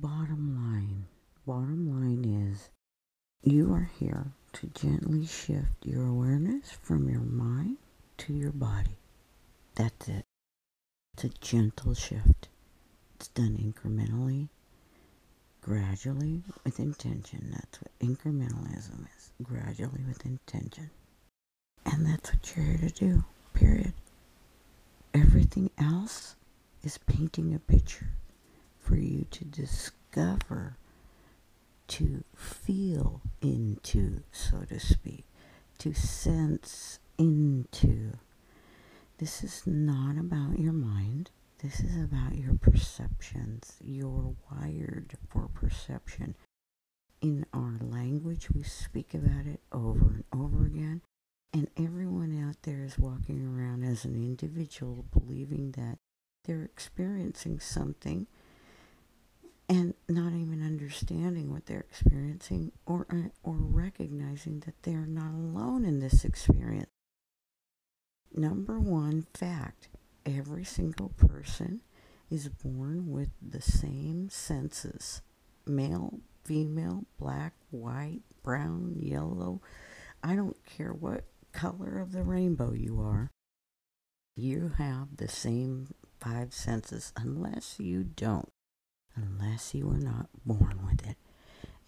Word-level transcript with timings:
bottom 0.00 0.54
line. 0.56 1.06
Bottom 1.46 1.90
line 1.90 2.24
is 2.24 2.70
you 3.42 3.72
are 3.74 3.90
here 3.98 4.32
to 4.54 4.66
gently 4.68 5.26
shift 5.26 5.84
your 5.84 6.06
awareness 6.06 6.70
from 6.70 7.08
your 7.08 7.20
mind 7.20 7.76
to 8.18 8.32
your 8.32 8.52
body. 8.52 8.96
That's 9.74 10.08
it. 10.08 10.24
It's 11.14 11.24
a 11.24 11.28
gentle 11.28 11.94
shift. 11.94 12.48
It's 13.16 13.28
done 13.28 13.56
incrementally, 13.58 14.48
gradually, 15.60 16.42
with 16.64 16.80
intention. 16.80 17.50
That's 17.52 17.80
what 17.80 17.98
incrementalism 18.00 19.06
is. 19.16 19.30
Gradually, 19.42 20.04
with 20.06 20.24
intention. 20.24 20.90
And 21.84 22.06
that's 22.06 22.32
what 22.32 22.56
you're 22.56 22.64
here 22.64 22.88
to 22.88 22.94
do, 22.94 23.24
period. 23.52 23.92
Everything 25.12 25.70
else 25.78 26.36
is 26.82 26.98
painting 26.98 27.54
a 27.54 27.58
picture 27.58 28.08
for 28.92 28.98
you 28.98 29.24
to 29.30 29.46
discover, 29.46 30.76
to 31.88 32.24
feel 32.36 33.22
into, 33.40 34.22
so 34.30 34.64
to 34.68 34.78
speak, 34.78 35.24
to 35.78 35.94
sense 35.94 36.98
into. 37.16 38.12
This 39.16 39.42
is 39.42 39.62
not 39.64 40.18
about 40.18 40.58
your 40.58 40.74
mind. 40.74 41.30
This 41.62 41.80
is 41.80 41.96
about 41.96 42.34
your 42.34 42.52
perceptions. 42.52 43.78
You're 43.80 44.34
wired 44.50 45.16
for 45.26 45.48
perception. 45.48 46.34
In 47.22 47.46
our 47.54 47.78
language, 47.80 48.50
we 48.50 48.62
speak 48.62 49.14
about 49.14 49.46
it 49.46 49.60
over 49.72 50.04
and 50.04 50.24
over 50.34 50.66
again. 50.66 51.00
And 51.54 51.70
everyone 51.78 52.38
out 52.46 52.56
there 52.64 52.84
is 52.84 52.98
walking 52.98 53.42
around 53.42 53.84
as 53.84 54.04
an 54.04 54.16
individual 54.16 55.06
believing 55.18 55.70
that 55.78 55.96
they're 56.44 56.64
experiencing 56.64 57.58
something 57.58 58.26
and 59.72 59.94
not 60.06 60.34
even 60.34 60.62
understanding 60.62 61.50
what 61.50 61.64
they're 61.64 61.80
experiencing 61.80 62.72
or 62.84 63.06
uh, 63.10 63.30
or 63.42 63.54
recognizing 63.56 64.60
that 64.60 64.74
they're 64.82 65.06
not 65.06 65.32
alone 65.32 65.86
in 65.86 65.98
this 65.98 66.26
experience. 66.26 66.90
Number 68.34 68.78
1 68.78 69.26
fact, 69.32 69.88
every 70.26 70.64
single 70.64 71.08
person 71.08 71.80
is 72.30 72.50
born 72.50 73.10
with 73.10 73.30
the 73.40 73.62
same 73.62 74.28
senses. 74.28 75.22
Male, 75.66 76.20
female, 76.44 77.06
black, 77.18 77.54
white, 77.70 78.20
brown, 78.42 78.94
yellow. 78.98 79.62
I 80.22 80.36
don't 80.36 80.62
care 80.66 80.92
what 80.92 81.24
color 81.52 81.98
of 81.98 82.12
the 82.12 82.22
rainbow 82.22 82.72
you 82.72 83.00
are. 83.00 83.30
You 84.36 84.72
have 84.76 85.16
the 85.16 85.28
same 85.28 85.94
five 86.20 86.52
senses 86.52 87.12
unless 87.16 87.76
you 87.78 88.04
don't, 88.04 88.50
unless 89.14 89.74
you 89.74 89.86
were 89.86 89.98
not 89.98 90.28
born 90.44 90.80
with 90.84 91.06
it. 91.06 91.16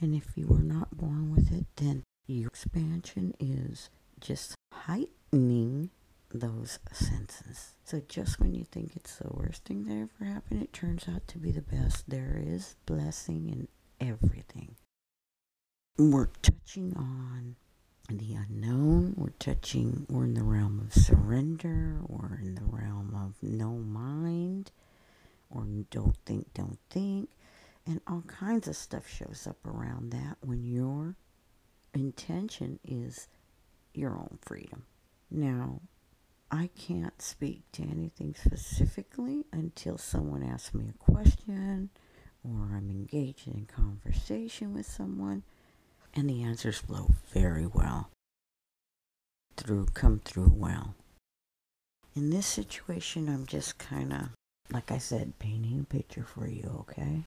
And 0.01 0.15
if 0.15 0.37
you 0.37 0.47
were 0.47 0.63
not 0.63 0.97
born 0.97 1.31
with 1.31 1.53
it, 1.53 1.67
then 1.77 2.03
your 2.27 2.49
expansion 2.49 3.35
is 3.39 3.91
just 4.21 4.55
heightening 4.73 5.91
those 6.33 6.79
senses. 6.93 7.75
So 7.85 8.03
just 8.09 8.41
when 8.41 8.55
you 8.55 8.65
think 8.65 8.97
it's 8.97 9.17
the 9.17 9.29
worst 9.31 9.65
thing 9.65 9.85
that 9.85 9.95
ever 9.95 10.31
happened, 10.33 10.63
it 10.63 10.73
turns 10.73 11.09
out 11.09 11.27
to 11.29 11.39
be 11.39 11.53
the 11.53 11.63
best. 11.63 12.11
There 12.11 12.43
is 12.45 12.77
blessing 12.87 13.49
in 13.49 13.69
everything. 14.07 14.77
We're 15.97 16.31
touching 16.43 16.93
on 16.97 17.57
the 18.09 18.35
unknown. 18.35 19.15
We're 19.17 19.31
touching, 19.39 20.07
we're 20.11 20.25
in 20.25 20.35
the 20.35 20.43
realm 20.43 20.81
of 20.81 20.93
surrender, 20.93 22.01
or 22.07 22.41
in 22.43 22.57
the 22.57 22.65
realm 22.65 23.15
of 23.15 23.35
no 23.41 23.71
mind, 23.71 24.73
don't 25.95 26.17
think, 26.27 26.53
don't 26.55 26.79
think. 26.91 27.31
And 27.87 28.01
all 28.09 28.25
kinds 28.27 28.67
of 28.67 28.77
stuff 28.77 29.09
shows 29.09 29.47
up 29.49 29.65
around 29.65 30.11
that 30.11 30.39
when 30.41 30.65
your 30.65 31.15
intention 31.95 32.81
is 32.83 33.29
your 33.93 34.13
own 34.13 34.39
freedom. 34.43 34.85
Now, 35.31 35.81
I 36.51 36.71
can't 36.77 37.23
speak 37.23 37.63
to 37.73 37.83
anything 37.83 38.35
specifically 38.37 39.45
until 39.53 39.99
someone 39.99 40.43
asks 40.43 40.75
me 40.75 40.87
a 40.89 41.13
question 41.13 41.91
or 42.43 42.71
I'm 42.75 42.91
engaged 42.91 43.47
in 43.47 43.67
conversation 43.67 44.75
with 44.75 44.87
someone 44.87 45.45
and 46.13 46.29
the 46.29 46.43
answers 46.43 46.79
flow 46.79 47.11
very 47.33 47.67
well 47.67 48.11
through 49.57 49.87
come 49.95 50.21
through 50.25 50.53
well 50.55 50.95
in 52.17 52.31
this 52.31 52.47
situation 52.47 53.29
i'm 53.29 53.47
just 53.47 53.79
kind 53.79 54.13
of 54.13 54.29
like 54.73 54.91
i 54.91 54.99
said 54.99 55.39
painting 55.39 55.81
a 55.81 55.95
picture 55.95 56.25
for 56.25 56.47
you 56.47 56.69
okay 56.81 57.25